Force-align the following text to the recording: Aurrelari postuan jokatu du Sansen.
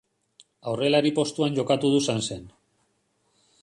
Aurrelari 0.71 1.13
postuan 1.19 1.59
jokatu 1.61 1.95
du 1.97 2.03
Sansen. 2.09 2.53